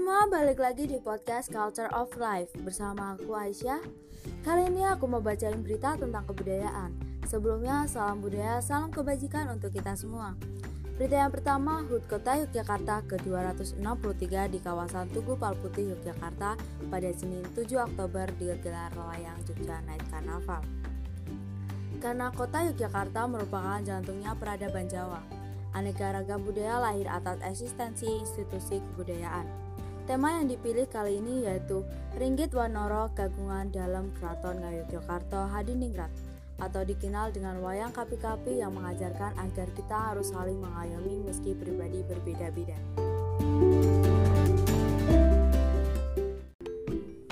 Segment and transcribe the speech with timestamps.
[0.00, 3.84] semua, balik lagi di podcast Culture of Life bersama aku Aisyah.
[4.40, 6.96] Kali ini aku mau bacain berita tentang kebudayaan.
[7.28, 10.32] Sebelumnya, salam budaya, salam kebajikan untuk kita semua.
[10.96, 16.56] Berita yang pertama, HUT Kota Yogyakarta ke-263 di kawasan Tugu Palputih Yogyakarta
[16.88, 20.64] pada Senin 7 Oktober digelar layang Jogja Night Carnival.
[22.00, 25.20] Karena kota Yogyakarta merupakan jantungnya peradaban Jawa,
[25.76, 29.69] aneka ragam budaya lahir atas eksistensi institusi kebudayaan.
[30.10, 31.86] Tema yang dipilih kali ini yaitu
[32.18, 36.10] Ringgit Wanoro Gagungan dalam Keraton Ngayogyakarta Hadiningrat
[36.58, 42.74] atau dikenal dengan wayang kapi-kapi yang mengajarkan agar kita harus saling mengayomi meski pribadi berbeda-beda.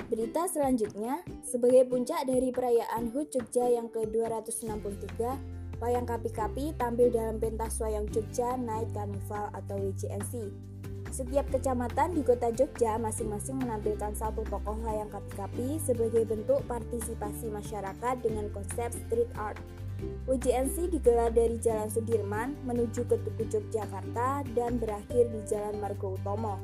[0.07, 5.19] Berita selanjutnya, sebagai puncak dari perayaan HUT Jogja yang ke-263,
[5.83, 10.69] wayang kapi-kapi tampil dalam pentas wayang Jogja Night Carnival atau WJNC
[11.09, 18.15] setiap kecamatan di kota Jogja masing-masing menampilkan satu tokoh layang kapi-kapi sebagai bentuk partisipasi masyarakat
[18.21, 19.57] dengan konsep street art.
[20.29, 26.55] UJNC digelar dari Jalan Sudirman menuju ke Tugu Yogyakarta dan berakhir di Jalan Margo Utomo.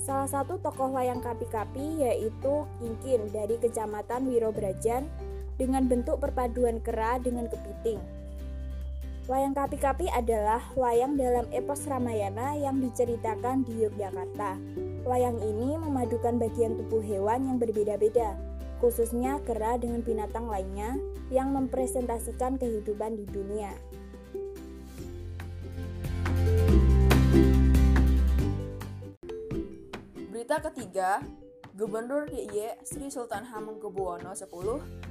[0.00, 5.08] Salah satu tokoh wayang kapi-kapi yaitu Kingkin dari Kecamatan Wirobrajan
[5.60, 8.23] dengan bentuk perpaduan kera dengan kepiting.
[9.24, 14.60] Wayang Kapi-Kapi adalah wayang dalam epos Ramayana yang diceritakan di Yogyakarta.
[15.08, 18.36] Wayang ini memadukan bagian tubuh hewan yang berbeda-beda,
[18.84, 21.00] khususnya kera dengan binatang lainnya
[21.32, 23.72] yang mempresentasikan kehidupan di dunia.
[30.28, 31.24] Berita ketiga,
[31.72, 34.44] Gubernur DIY Sri Sultan Hamengkubuwono X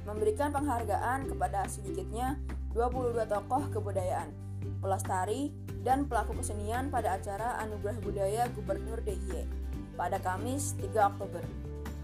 [0.06, 2.38] memberikan penghargaan kepada sedikitnya
[2.74, 4.34] 22 tokoh kebudayaan,
[4.82, 5.54] pelestari,
[5.86, 9.46] dan pelaku kesenian pada acara Anugerah Budaya Gubernur DIY
[9.94, 11.46] pada Kamis 3 Oktober.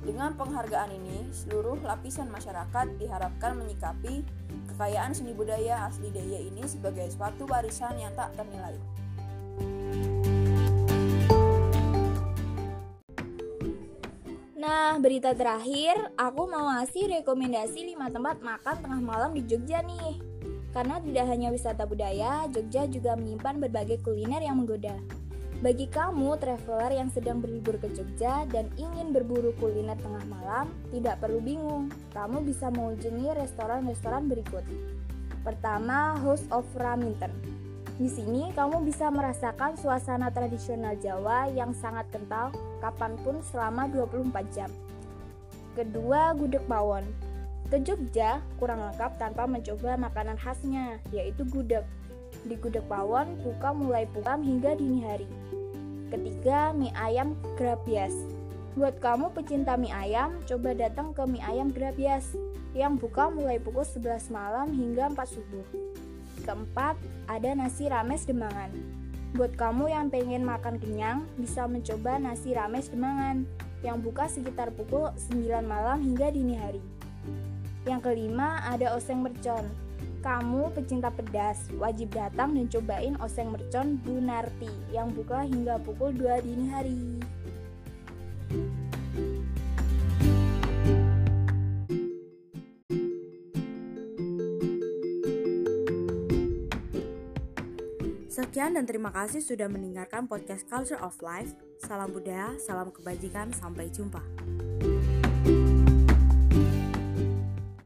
[0.07, 4.23] Dengan penghargaan ini, seluruh lapisan masyarakat diharapkan menyikapi
[4.71, 8.79] kekayaan seni budaya asli DIY ini sebagai suatu warisan yang tak ternilai.
[14.55, 20.40] Nah, berita terakhir, aku mau ngasih rekomendasi 5 tempat makan tengah malam di Jogja nih.
[20.71, 24.95] Karena tidak hanya wisata budaya, Jogja juga menyimpan berbagai kuliner yang menggoda.
[25.61, 31.21] Bagi kamu traveler yang sedang berlibur ke Jogja dan ingin berburu kuliner tengah malam, tidak
[31.21, 31.93] perlu bingung.
[32.17, 34.65] Kamu bisa mengunjungi restoran-restoran berikut.
[35.45, 37.61] Pertama, House of Raminten.
[38.01, 42.49] Di sini kamu bisa merasakan suasana tradisional Jawa yang sangat kental
[42.81, 44.73] kapan pun selama 24 jam.
[45.77, 47.05] Kedua, Gudeg Pawon.
[47.69, 51.85] Ke Jogja kurang lengkap tanpa mencoba makanan khasnya, yaitu gudeg.
[52.47, 55.29] Di Gudeg Pawon buka mulai pukam hingga dini hari.
[56.09, 58.17] Ketiga, mie ayam Grabias.
[58.79, 62.33] Buat kamu pecinta mie ayam, coba datang ke mie ayam Grabias
[62.73, 65.67] yang buka mulai pukul 11 malam hingga 4 subuh.
[66.47, 66.97] Keempat,
[67.29, 68.71] ada nasi rames Demangan.
[69.35, 73.47] Buat kamu yang pengen makan kenyang, bisa mencoba nasi rames Demangan
[73.87, 76.83] yang buka sekitar pukul 9 malam hingga dini hari.
[77.89, 79.65] Yang kelima ada oseng mercon.
[80.21, 86.13] Kamu pecinta pedas, wajib datang dan cobain oseng mercon Bu Narti yang buka hingga pukul
[86.13, 87.03] 2 dini hari.
[98.31, 101.57] Sekian dan terima kasih sudah mendengarkan podcast Culture of Life.
[101.81, 104.21] Salam budaya, salam kebajikan, sampai jumpa.